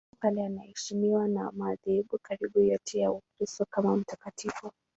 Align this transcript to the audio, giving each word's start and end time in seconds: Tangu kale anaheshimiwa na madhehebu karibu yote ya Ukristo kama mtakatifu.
Tangu 0.09 0.17
kale 0.21 0.45
anaheshimiwa 0.45 1.27
na 1.27 1.51
madhehebu 1.51 2.19
karibu 2.21 2.59
yote 2.59 2.99
ya 2.99 3.11
Ukristo 3.11 3.65
kama 3.65 3.95
mtakatifu. 3.97 4.71